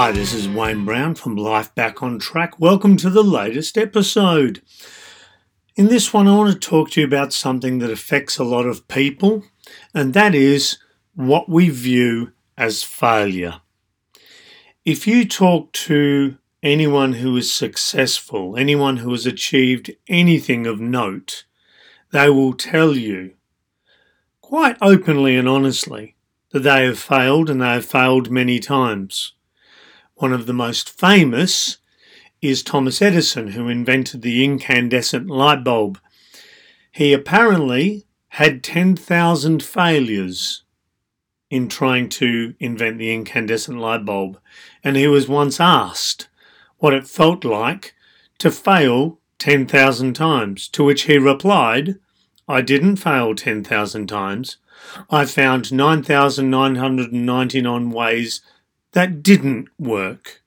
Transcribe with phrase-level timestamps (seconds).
[0.00, 2.60] Hi, this is Wayne Brown from Life Back on Track.
[2.60, 4.62] Welcome to the latest episode.
[5.74, 8.64] In this one, I want to talk to you about something that affects a lot
[8.64, 9.42] of people,
[9.92, 10.78] and that is
[11.16, 13.60] what we view as failure.
[14.84, 21.44] If you talk to anyone who is successful, anyone who has achieved anything of note,
[22.12, 23.34] they will tell you
[24.40, 26.14] quite openly and honestly
[26.52, 29.32] that they have failed and they have failed many times.
[30.18, 31.78] One of the most famous
[32.42, 36.00] is Thomas Edison, who invented the incandescent light bulb.
[36.90, 40.64] He apparently had 10,000 failures
[41.50, 44.40] in trying to invent the incandescent light bulb,
[44.82, 46.28] and he was once asked
[46.78, 47.94] what it felt like
[48.38, 51.94] to fail 10,000 times, to which he replied,
[52.48, 54.56] I didn't fail 10,000 times.
[55.10, 58.40] I found 9,999 ways
[58.92, 60.42] that didn't work.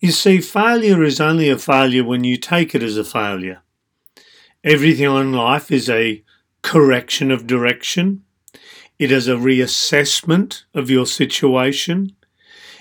[0.00, 3.62] You see, failure is only a failure when you take it as a failure.
[4.62, 6.22] Everything in life is a
[6.62, 8.24] correction of direction.
[8.98, 12.16] It is a reassessment of your situation.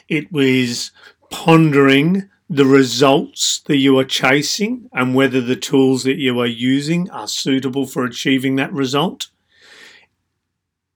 [0.07, 0.91] It is
[1.29, 7.09] pondering the results that you are chasing and whether the tools that you are using
[7.09, 9.29] are suitable for achieving that result.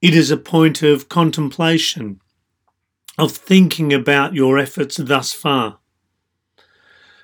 [0.02, 2.22] It is a point of contemplation,
[3.20, 5.80] of thinking about your efforts thus far.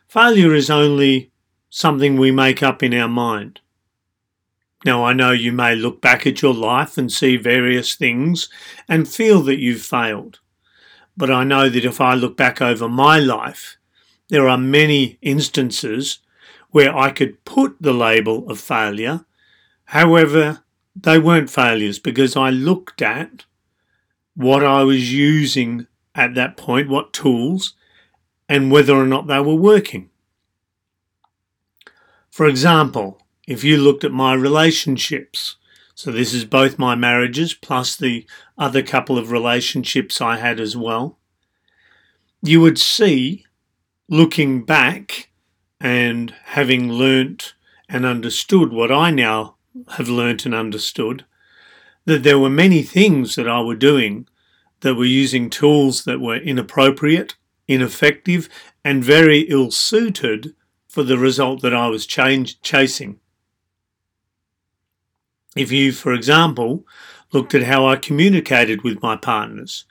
[0.08, 1.32] Failure is only
[1.70, 3.62] something we make up in our mind.
[4.84, 8.50] Now, I know you may look back at your life and see various things
[8.90, 10.40] and feel that you've failed.
[11.16, 13.78] But I know that if I look back over my life,
[14.28, 16.20] there are many instances
[16.72, 19.26] where I could put the label of failure.
[19.86, 20.62] However,
[20.94, 23.46] they weren't failures because I looked at
[24.36, 27.74] what I was using at that point, what tools,
[28.48, 30.10] and whether or not they were working.
[32.30, 35.56] For example, if you looked at my relationships,
[35.94, 38.26] so this is both my marriages plus the
[38.58, 41.18] other couple of relationships I had as well,
[42.42, 43.46] you would see,
[44.10, 45.30] looking back
[45.80, 47.54] and having learnt
[47.88, 49.56] and understood what I now
[49.92, 51.26] have learnt and understood,
[52.06, 54.28] that there were many things that I were doing
[54.82, 57.36] that were using tools that were inappropriate
[57.68, 58.50] ineffective,
[58.84, 60.54] and very ill suited
[60.88, 63.20] for the result that I was change, chasing.
[65.56, 66.86] If you, for example,
[67.32, 69.86] looked at how I communicated with my partners,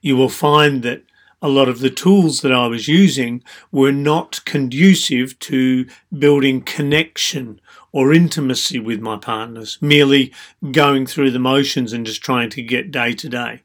[0.00, 1.04] you will find that
[1.42, 3.42] a lot of the tools that I was using
[3.72, 5.86] were not conducive to
[6.18, 7.60] building connection
[7.92, 10.34] or intimacy with my partners, merely
[10.72, 13.62] going through the motions and just trying to get day to day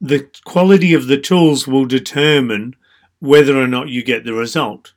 [0.00, 2.74] the quality of the tools will determine
[3.18, 4.94] whether or not you get the result.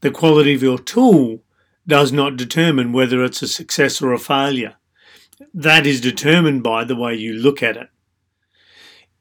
[0.00, 1.42] The quality of your tool
[1.86, 4.76] does not determine whether it's a success or a failure.
[5.52, 7.88] That is determined by the way you look at it.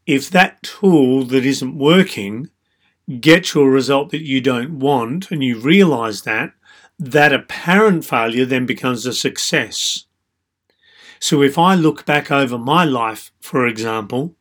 [0.06, 2.50] If that tool that isn't working
[3.20, 6.54] gets you a result that you don't want and you realize that,
[7.00, 10.06] that apparent failure then becomes a success.
[11.20, 14.36] So if I look back over my life, for example,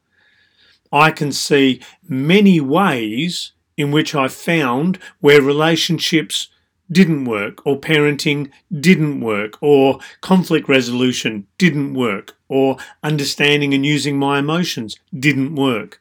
[0.95, 6.49] I can see many ways in which I found where relationships
[6.93, 14.17] didn't work, or parenting didn't work, or conflict resolution didn't work, or understanding and using
[14.17, 16.01] my emotions didn't work.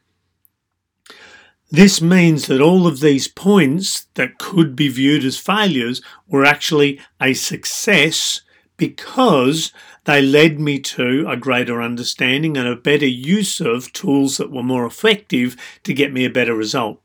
[1.72, 7.00] This means that all of these points that could be viewed as failures were actually
[7.20, 8.42] a success
[8.88, 9.72] because
[10.04, 14.62] they led me to a greater understanding and a better use of tools that were
[14.62, 17.00] more effective to get me a better result.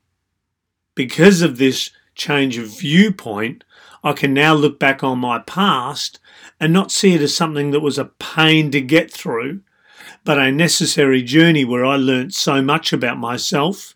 [0.94, 3.64] Because of this change of viewpoint,
[4.04, 6.18] I can now look back on my past
[6.58, 9.62] and not see it as something that was a pain to get through,
[10.22, 13.94] but a necessary journey where I learnt so much about myself,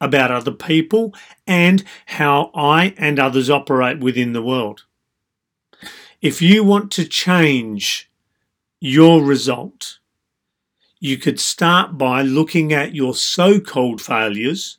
[0.00, 1.14] about other people,
[1.46, 4.84] and how I and others operate within the world.
[6.20, 8.10] If you want to change
[8.80, 10.00] your result,
[10.98, 14.78] you could start by looking at your so called failures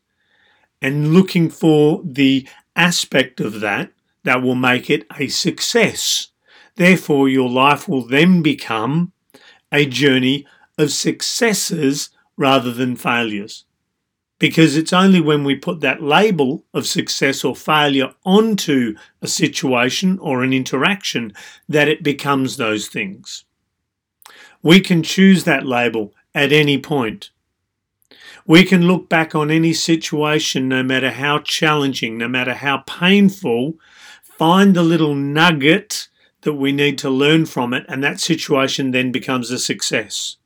[0.82, 2.46] and looking for the
[2.76, 3.94] aspect of that
[4.24, 6.28] that will make it a success.
[6.76, 9.14] Therefore, your life will then become
[9.72, 10.46] a journey
[10.78, 13.64] of successes rather than failures
[14.40, 20.18] because it's only when we put that label of success or failure onto a situation
[20.20, 21.34] or an interaction
[21.68, 23.44] that it becomes those things.
[24.64, 27.32] We can choose that label at any point.
[28.46, 33.76] We can look back on any situation, no matter how challenging, no matter how painful,
[34.24, 36.08] find the little nugget
[36.42, 40.38] that we need to learn from it, and that situation then becomes a success.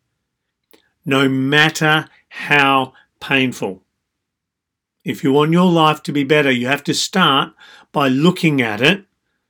[1.06, 2.94] No matter how
[3.24, 3.81] painful.
[5.06, 7.54] If you want your life to be better, you have to start
[7.92, 9.06] by looking at it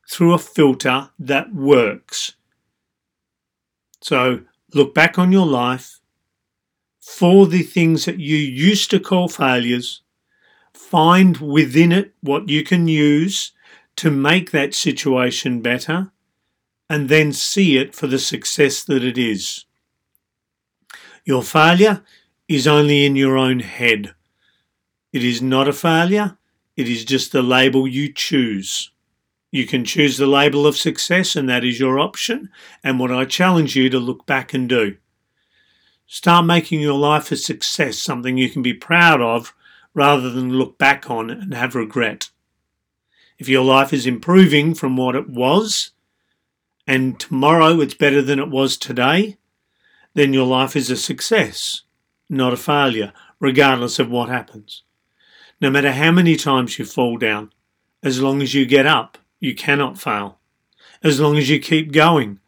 [0.10, 2.34] through a filter that works.
[4.02, 4.42] So
[4.74, 6.00] look back on your life
[7.02, 10.02] for the things that you used to call failures,
[10.74, 13.54] find within it what you can use
[13.96, 16.12] to make that situation better,
[16.90, 19.66] and then see it for the success that it is.
[21.26, 22.04] Your failure
[22.48, 24.14] is only in your own head.
[25.12, 26.38] It is not a failure,
[26.76, 28.92] it is just the label you choose.
[29.52, 32.50] You can choose the label of success, and that is your option,
[32.84, 34.98] and what I challenge you to look back and do.
[36.08, 39.54] Start making your life a success, something you can be proud of,
[39.94, 42.30] rather than look back on and have regret.
[43.38, 45.92] If your life is improving from what it was,
[46.88, 49.38] and tomorrow it's better than it was today,
[50.16, 51.84] then your life is a success,
[52.34, 54.84] not a failure, regardless of what happens.
[55.62, 57.52] No matter how many times you fall down,
[58.02, 60.40] as long as you get up, you cannot fail.
[61.04, 62.40] As long as you keep going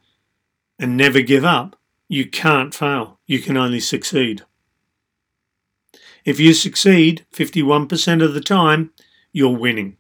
[0.80, 1.78] and never give up,
[2.08, 3.20] you can't fail.
[3.26, 4.44] You can only succeed.
[6.26, 8.92] If you succeed 51% of the time,
[9.32, 9.98] you're winning.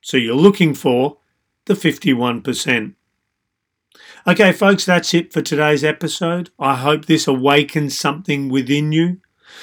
[0.00, 1.18] So you're looking for
[1.66, 2.94] the 51%.
[4.26, 6.50] Okay, folks, that's it for today's episode.
[6.58, 9.20] I hope this awakens something within you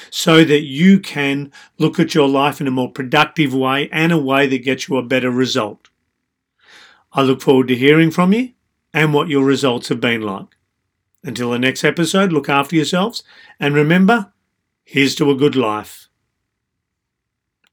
[0.10, 4.18] so that you can look at your life in a more productive way and a
[4.18, 5.90] way that gets you a better result.
[7.14, 8.54] I look forward to hearing from you
[8.94, 10.48] and what your results have been like.
[11.24, 13.24] Until the next episode, look after yourselves
[13.60, 14.34] and remember,
[14.84, 16.07] here's to a good life.